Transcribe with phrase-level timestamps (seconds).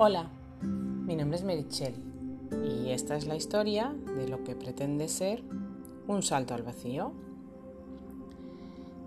[0.00, 0.30] Hola,
[0.62, 1.92] mi nombre es Merichel
[2.64, 5.42] y esta es la historia de lo que pretende ser
[6.06, 7.10] un salto al vacío.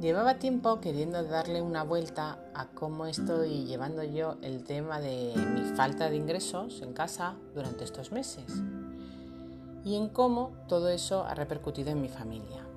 [0.02, 5.62] Llevaba tiempo queriendo darle una vuelta a cómo estoy llevando yo el tema de mi
[5.78, 8.62] falta de ingresos en casa durante estos meses
[9.86, 12.68] y en cómo todo eso ha repercutido en mi familia.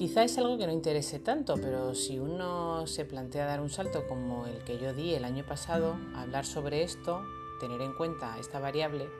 [0.00, 4.06] Quizá es algo que no interese tanto, pero si uno se plantea dar un salto
[4.08, 7.20] como el que yo di el año pasado, hablar sobre esto,
[7.60, 9.10] tener en cuenta esta variable,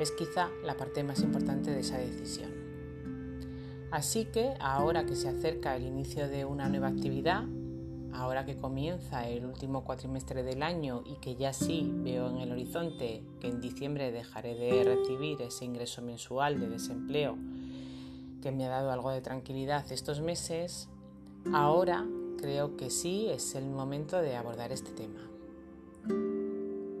[0.00, 2.50] es quizá la parte más importante de esa decisión.
[3.92, 7.44] Así que ahora que se acerca el inicio de una nueva actividad,
[8.12, 12.50] ahora que comienza el último cuatrimestre del año y que ya sí veo en el
[12.50, 17.38] horizonte que en diciembre dejaré de recibir ese ingreso mensual de desempleo
[18.44, 20.90] que me ha dado algo de tranquilidad estos meses,
[21.54, 22.04] ahora
[22.36, 25.30] creo que sí es el momento de abordar este tema.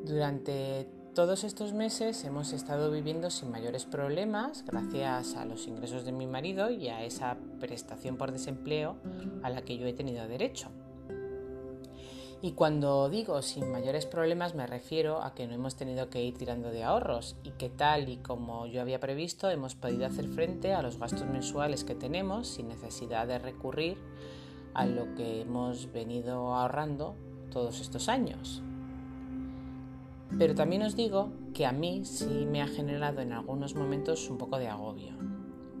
[0.06, 6.12] Durante todos estos meses hemos estado viviendo sin mayores problemas gracias a los ingresos de
[6.12, 8.96] mi marido y a esa prestación por desempleo
[9.42, 10.70] a la que yo he tenido derecho.
[12.44, 16.36] Y cuando digo sin mayores problemas me refiero a que no hemos tenido que ir
[16.36, 20.74] tirando de ahorros y que tal y como yo había previsto hemos podido hacer frente
[20.74, 23.96] a los gastos mensuales que tenemos sin necesidad de recurrir
[24.74, 27.14] a lo que hemos venido ahorrando
[27.50, 28.62] todos estos años.
[30.38, 34.36] Pero también os digo que a mí sí me ha generado en algunos momentos un
[34.36, 35.14] poco de agobio,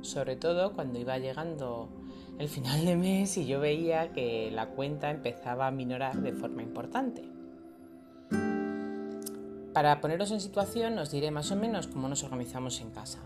[0.00, 1.90] sobre todo cuando iba llegando
[2.38, 6.62] el final de mes y yo veía que la cuenta empezaba a minorar de forma
[6.62, 7.22] importante.
[9.72, 13.20] Para poneros en situación os diré más o menos cómo nos organizamos en casa.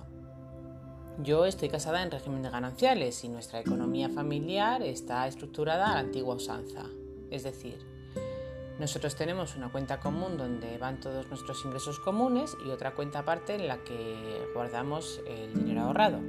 [1.21, 6.01] Yo estoy casada en régimen de gananciales y nuestra economía familiar está estructurada a la
[6.01, 6.85] antigua usanza.
[7.31, 7.79] Es decir,
[8.79, 13.57] nosotros tenemos una cuenta común donde van todos nuestros ingresos comunes y otra cuenta aparte
[13.57, 16.21] en la que guardamos el dinero ahorrado.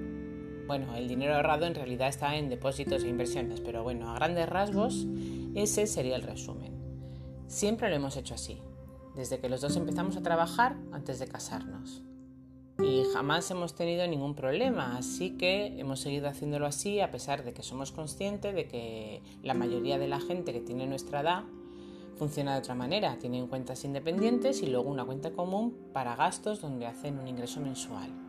[0.70, 4.48] Bueno, el dinero ahorrado en realidad está en depósitos e inversiones, pero bueno, a grandes
[4.48, 5.08] rasgos
[5.56, 6.76] ese sería el resumen.
[7.48, 8.62] Siempre lo hemos hecho así,
[9.16, 12.04] desde que los dos empezamos a trabajar antes de casarnos.
[12.78, 17.52] Y jamás hemos tenido ningún problema, así que hemos seguido haciéndolo así a pesar de
[17.52, 21.46] que somos conscientes de que la mayoría de la gente que tiene nuestra edad
[22.16, 23.18] funciona de otra manera.
[23.18, 28.29] Tienen cuentas independientes y luego una cuenta común para gastos donde hacen un ingreso mensual.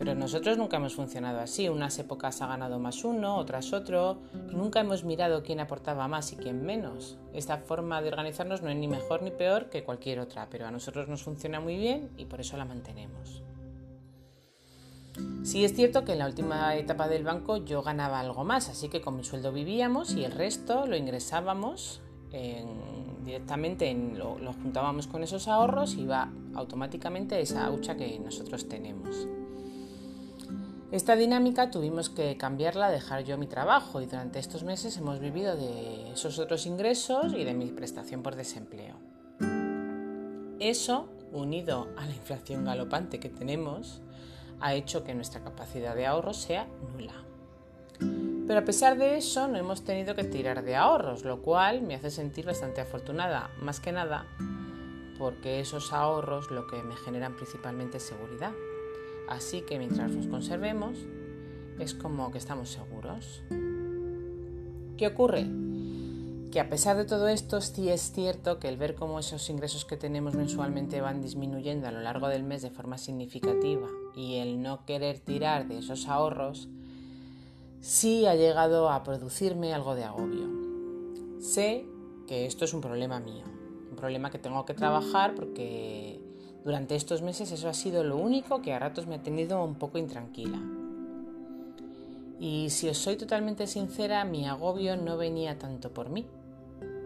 [0.00, 1.68] Pero nosotros nunca hemos funcionado así.
[1.68, 4.16] Unas épocas ha ganado más uno, otras otro.
[4.50, 7.18] Nunca hemos mirado quién aportaba más y quién menos.
[7.34, 10.70] Esta forma de organizarnos no es ni mejor ni peor que cualquier otra, pero a
[10.70, 13.42] nosotros nos funciona muy bien y por eso la mantenemos.
[15.42, 18.88] Sí es cierto que en la última etapa del banco yo ganaba algo más, así
[18.88, 22.00] que con mi sueldo vivíamos y el resto lo ingresábamos
[23.22, 29.28] directamente, lo, lo juntábamos con esos ahorros y iba automáticamente esa hucha que nosotros tenemos.
[30.92, 35.56] Esta dinámica tuvimos que cambiarla, dejar yo mi trabajo y durante estos meses hemos vivido
[35.56, 38.96] de esos otros ingresos y de mi prestación por desempleo.
[40.58, 44.02] Eso, unido a la inflación galopante que tenemos,
[44.58, 47.14] ha hecho que nuestra capacidad de ahorro sea nula.
[48.48, 51.94] Pero a pesar de eso no hemos tenido que tirar de ahorros, lo cual me
[51.94, 54.26] hace sentir bastante afortunada, más que nada
[55.20, 58.52] porque esos ahorros lo que me generan principalmente es seguridad.
[59.30, 60.98] Así que mientras los conservemos,
[61.78, 63.42] es como que estamos seguros.
[64.98, 65.46] ¿Qué ocurre?
[66.50, 69.84] Que a pesar de todo esto, sí es cierto que el ver cómo esos ingresos
[69.84, 73.86] que tenemos mensualmente van disminuyendo a lo largo del mes de forma significativa
[74.16, 76.68] y el no querer tirar de esos ahorros,
[77.80, 80.48] sí ha llegado a producirme algo de agobio.
[81.40, 81.86] Sé
[82.26, 83.44] que esto es un problema mío,
[83.90, 86.19] un problema que tengo que trabajar porque
[86.64, 89.76] durante estos meses eso ha sido lo único que a ratos me ha tenido un
[89.76, 90.60] poco intranquila.
[92.38, 96.26] Y si os soy totalmente sincera, mi agobio no venía tanto por mí.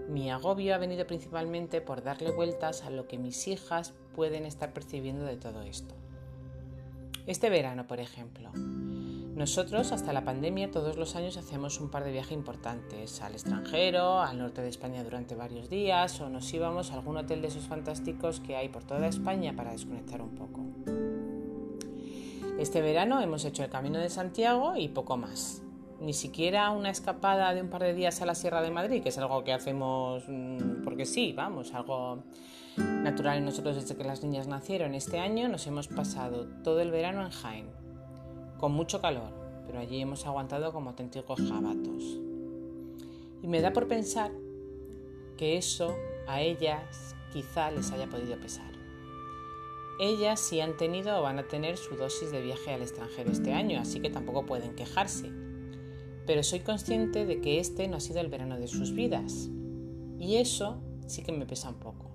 [0.09, 4.73] Mi agobio ha venido principalmente por darle vueltas a lo que mis hijas pueden estar
[4.73, 5.95] percibiendo de todo esto.
[7.27, 8.51] Este verano, por ejemplo,
[9.35, 14.21] nosotros hasta la pandemia todos los años hacíamos un par de viajes importantes al extranjero,
[14.21, 17.65] al norte de España durante varios días o nos íbamos a algún hotel de esos
[17.65, 20.61] fantásticos que hay por toda España para desconectar un poco.
[22.61, 25.63] Este verano hemos hecho el Camino de Santiago y poco más.
[26.01, 29.09] Ni siquiera una escapada de un par de días a la Sierra de Madrid, que
[29.09, 32.23] es algo que hacemos mm, porque sí, vamos, algo
[32.77, 34.95] natural en nosotros desde que las niñas nacieron.
[34.95, 37.84] Este año nos hemos pasado todo el verano en Jaén
[38.65, 39.29] con mucho calor,
[39.67, 42.03] pero allí hemos aguantado como auténticos jabatos.
[43.43, 44.33] Y me da por pensar
[45.37, 45.95] que eso
[46.27, 48.73] a ellas quizá les haya podido pesar.
[50.01, 53.53] Ellas sí han tenido o van a tener su dosis de viaje al extranjero este
[53.53, 55.31] año, así que tampoco pueden quejarse.
[56.27, 59.51] Pero soy consciente de que este no ha sido el verano de sus vidas.
[60.19, 62.11] Y eso sí que me pesa un poco.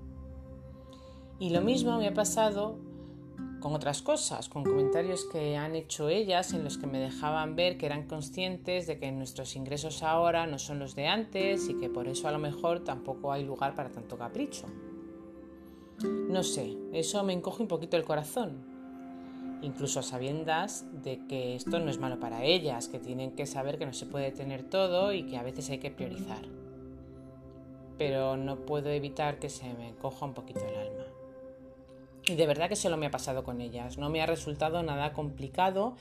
[1.37, 2.79] Y lo mismo me ha pasado
[3.59, 7.77] con otras cosas, con comentarios que han hecho ellas en los que me dejaban ver
[7.77, 11.89] que eran conscientes de que nuestros ingresos ahora no son los de antes y que
[11.89, 14.67] por eso a lo mejor tampoco hay lugar para tanto capricho.
[16.01, 18.63] No sé, eso me encoge un poquito el corazón,
[19.61, 23.77] incluso a sabiendas de que esto no es malo para ellas, que tienen que saber
[23.77, 26.43] que no se puede tener todo y que a veces hay que priorizar.
[27.97, 31.08] Pero no puedo evitar que se me encoja un poquito el alma.
[32.29, 33.97] Y de verdad que solo me ha pasado con ellas.
[33.97, 35.95] No me ha resultado nada complicado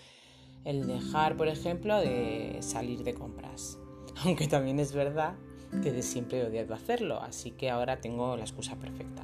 [0.67, 3.79] el dejar, por ejemplo, de salir de compras.
[4.25, 5.37] Aunque también es verdad
[5.83, 9.23] que de siempre he odiado hacerlo, así que ahora tengo la excusa perfecta.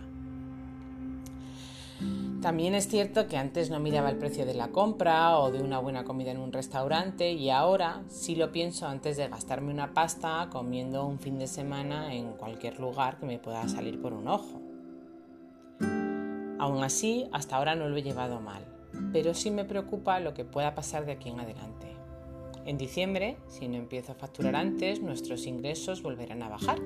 [2.40, 5.78] También es cierto que antes no miraba el precio de la compra o de una
[5.78, 10.48] buena comida en un restaurante y ahora sí lo pienso antes de gastarme una pasta
[10.50, 14.73] comiendo un fin de semana en cualquier lugar que me pueda salir por un ojo.
[16.64, 18.64] Aún así, hasta ahora no lo he llevado mal,
[19.12, 21.88] pero sí me preocupa lo que pueda pasar de aquí en adelante.
[22.64, 26.78] En diciembre, si no empiezo a facturar antes, nuestros ingresos volverán a bajar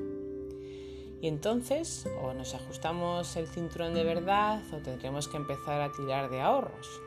[1.20, 6.28] y entonces o nos ajustamos el cinturón de verdad o tendremos que empezar a tirar
[6.28, 7.00] de ahorros.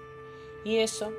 [0.64, 1.12] Y eso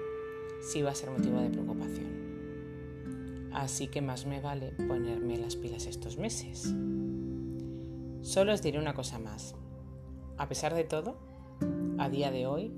[0.62, 3.50] sí va a ser motivo de preocupación.
[3.52, 6.75] Así que más me vale ponerme las pilas estos meses.
[8.22, 9.54] Solo os diré una cosa más.
[10.38, 11.31] A pesar de todo,
[12.02, 12.72] a día de hoy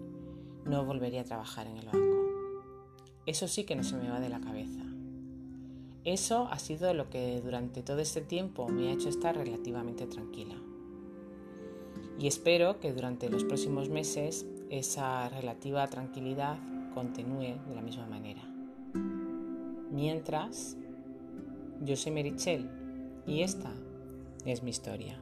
[0.66, 1.98] no volvería a trabajar en el banco.
[3.24, 4.82] Eso sí que no se me va de la cabeza.
[6.04, 10.56] Eso ha sido lo que durante todo este tiempo me ha hecho estar relativamente tranquila.
[12.18, 16.58] Y espero que durante los próximos meses esa relativa tranquilidad
[16.92, 18.42] continúe de la misma manera.
[19.90, 20.76] Mientras,
[21.82, 22.68] yo soy Merichel
[23.26, 23.72] y esta
[24.44, 25.18] es mi historia.